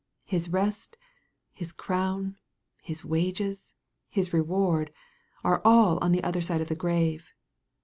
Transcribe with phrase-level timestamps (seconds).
[0.25, 0.97] His rest,
[1.53, 2.37] his crown,
[2.81, 3.75] his wages,
[4.09, 4.91] his reward,
[5.43, 7.31] are all on the other side of the grave.